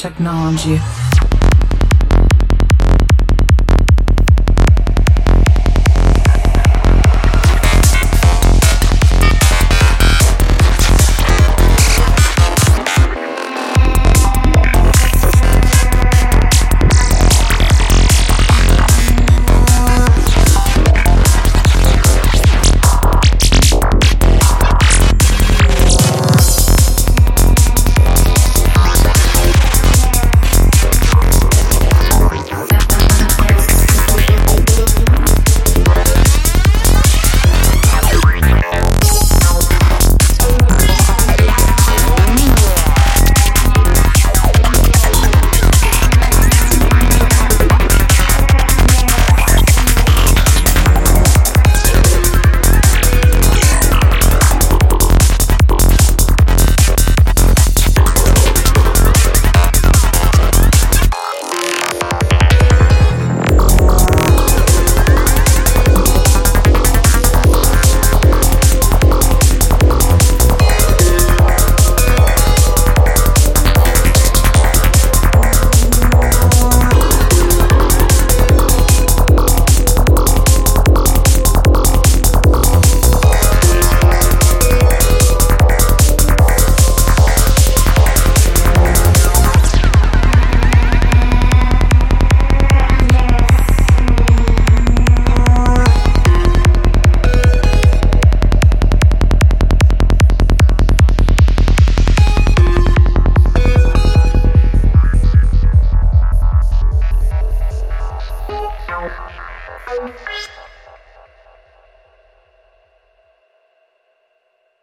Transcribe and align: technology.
technology. 0.00 0.80